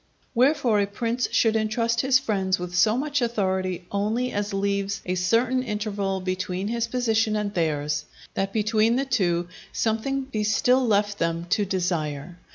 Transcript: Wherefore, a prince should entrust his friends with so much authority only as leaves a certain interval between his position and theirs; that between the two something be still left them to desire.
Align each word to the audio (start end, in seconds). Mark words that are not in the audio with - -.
Wherefore, 0.33 0.79
a 0.81 0.87
prince 0.87 1.27
should 1.31 1.55
entrust 1.55 2.01
his 2.01 2.17
friends 2.17 2.57
with 2.57 2.73
so 2.73 2.97
much 2.97 3.21
authority 3.21 3.85
only 3.91 4.31
as 4.31 4.51
leaves 4.51 4.99
a 5.05 5.13
certain 5.13 5.61
interval 5.61 6.21
between 6.21 6.69
his 6.69 6.87
position 6.87 7.35
and 7.35 7.53
theirs; 7.53 8.05
that 8.33 8.51
between 8.51 8.95
the 8.95 9.05
two 9.05 9.47
something 9.71 10.23
be 10.23 10.43
still 10.43 10.87
left 10.87 11.19
them 11.19 11.45
to 11.51 11.65
desire. 11.65 12.39